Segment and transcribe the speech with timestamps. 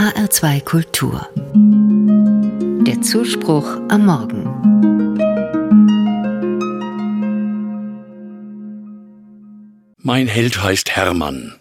[0.00, 1.28] HR2 Kultur.
[2.86, 4.46] Der Zuspruch am Morgen.
[9.98, 11.56] Mein Held heißt Hermann.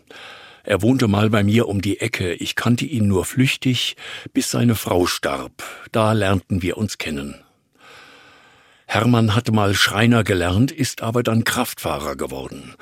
[0.64, 2.32] Er wohnte mal bei mir um die Ecke.
[2.32, 3.98] Ich kannte ihn nur flüchtig,
[4.32, 5.62] bis seine Frau starb.
[5.92, 7.36] Da lernten wir uns kennen.
[8.88, 12.74] Hermann hatte mal Schreiner gelernt, ist aber dann Kraftfahrer geworden.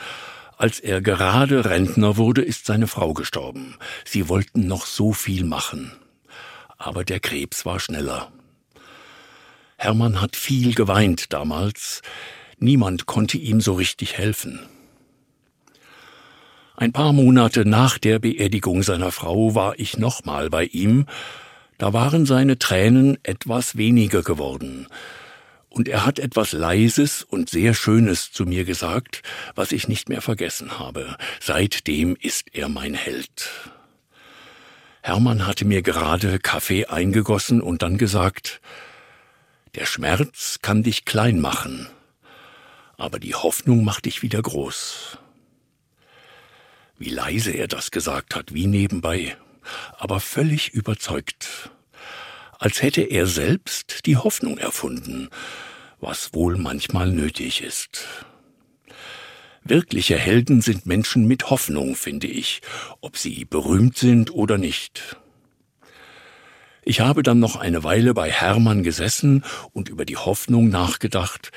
[0.57, 3.75] Als er gerade Rentner wurde, ist seine Frau gestorben.
[4.05, 5.91] Sie wollten noch so viel machen.
[6.79, 8.31] Aber der Krebs war schneller.
[9.77, 12.01] Hermann hat viel geweint damals.
[12.57, 14.59] Niemand konnte ihm so richtig helfen.
[16.75, 21.05] Ein paar Monate nach der Beerdigung seiner Frau war ich nochmal bei ihm.
[21.77, 24.87] Da waren seine Tränen etwas weniger geworden
[25.77, 29.21] und er hat etwas Leises und sehr Schönes zu mir gesagt,
[29.53, 31.15] was ich nicht mehr vergessen habe.
[31.39, 33.51] Seitdem ist er mein Held.
[35.03, 38.59] Hermann hatte mir gerade Kaffee eingegossen und dann gesagt,
[39.75, 41.87] der Schmerz kann dich klein machen,
[42.97, 45.19] aber die Hoffnung macht dich wieder groß.
[46.97, 49.37] Wie leise er das gesagt hat, wie nebenbei,
[49.99, 51.69] aber völlig überzeugt
[52.59, 55.29] als hätte er selbst die Hoffnung erfunden,
[55.99, 58.05] was wohl manchmal nötig ist.
[59.63, 62.61] Wirkliche Helden sind Menschen mit Hoffnung, finde ich,
[63.01, 65.17] ob sie berühmt sind oder nicht.
[66.83, 71.51] Ich habe dann noch eine Weile bei Hermann gesessen und über die Hoffnung nachgedacht.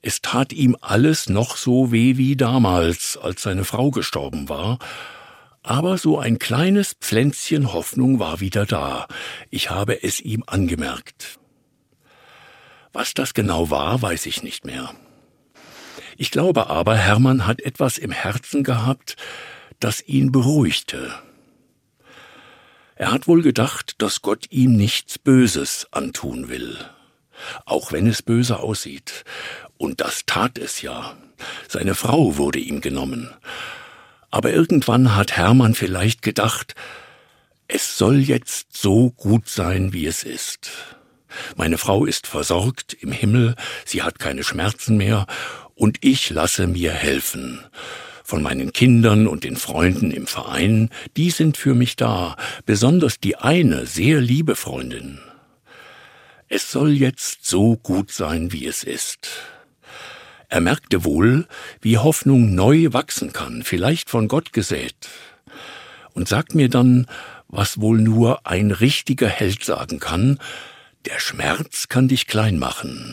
[0.00, 4.78] Es tat ihm alles noch so weh wie damals, als seine Frau gestorben war,
[5.62, 9.06] aber so ein kleines Pflänzchen Hoffnung war wieder da.
[9.50, 11.38] Ich habe es ihm angemerkt.
[12.92, 14.94] Was das genau war, weiß ich nicht mehr.
[16.16, 19.16] Ich glaube aber, Hermann hat etwas im Herzen gehabt,
[19.80, 21.12] das ihn beruhigte.
[22.94, 26.78] Er hat wohl gedacht, dass Gott ihm nichts Böses antun will,
[27.64, 29.24] auch wenn es böse aussieht.
[29.78, 31.16] Und das tat es ja.
[31.68, 33.30] Seine Frau wurde ihm genommen.
[34.30, 36.74] Aber irgendwann hat Hermann vielleicht gedacht,
[37.66, 40.70] es soll jetzt so gut sein, wie es ist.
[41.56, 43.54] Meine Frau ist versorgt im Himmel,
[43.84, 45.26] sie hat keine Schmerzen mehr,
[45.74, 47.60] und ich lasse mir helfen.
[48.24, 53.36] Von meinen Kindern und den Freunden im Verein, die sind für mich da, besonders die
[53.36, 55.20] eine sehr liebe Freundin.
[56.48, 59.28] Es soll jetzt so gut sein, wie es ist.
[60.48, 61.46] Er merkte wohl,
[61.80, 65.08] wie Hoffnung neu wachsen kann, vielleicht von Gott gesät.
[66.12, 67.06] Und sagt mir dann,
[67.48, 70.38] was wohl nur ein richtiger Held sagen kann,
[71.06, 73.10] der Schmerz kann dich klein machen,